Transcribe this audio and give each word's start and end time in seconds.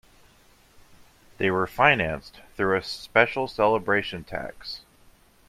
They 1.37 1.51
were 1.51 1.67
financed 1.67 2.39
through 2.55 2.75
a 2.75 2.81
special 2.81 3.47
celebration 3.47 4.23
tax. 4.23 4.81